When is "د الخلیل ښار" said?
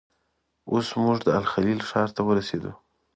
1.23-2.09